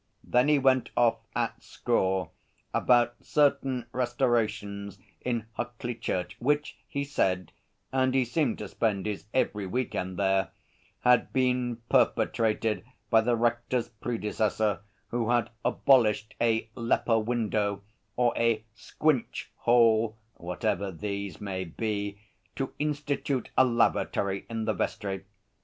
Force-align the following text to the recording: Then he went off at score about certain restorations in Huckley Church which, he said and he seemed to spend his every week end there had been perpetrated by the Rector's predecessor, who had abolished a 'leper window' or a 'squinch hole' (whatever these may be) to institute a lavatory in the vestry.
Then 0.23 0.47
he 0.47 0.57
went 0.57 0.89
off 0.97 1.19
at 1.35 1.61
score 1.61 2.31
about 2.73 3.23
certain 3.23 3.85
restorations 3.91 4.97
in 5.23 5.45
Huckley 5.59 5.93
Church 5.93 6.35
which, 6.39 6.75
he 6.87 7.03
said 7.03 7.51
and 7.91 8.15
he 8.15 8.25
seemed 8.25 8.57
to 8.57 8.67
spend 8.67 9.05
his 9.05 9.25
every 9.31 9.67
week 9.67 9.93
end 9.93 10.17
there 10.17 10.49
had 11.01 11.31
been 11.31 11.83
perpetrated 11.87 12.83
by 13.11 13.21
the 13.21 13.35
Rector's 13.35 13.89
predecessor, 13.89 14.79
who 15.09 15.29
had 15.29 15.51
abolished 15.63 16.33
a 16.41 16.67
'leper 16.73 17.19
window' 17.19 17.83
or 18.15 18.33
a 18.35 18.63
'squinch 18.73 19.51
hole' 19.57 20.17
(whatever 20.33 20.91
these 20.91 21.39
may 21.39 21.63
be) 21.63 22.17
to 22.55 22.73
institute 22.79 23.51
a 23.55 23.63
lavatory 23.63 24.47
in 24.49 24.65
the 24.65 24.73
vestry. 24.73 25.25